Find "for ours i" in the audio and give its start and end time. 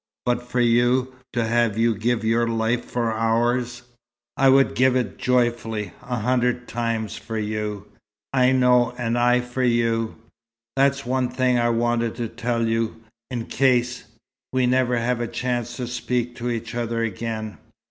2.85-4.49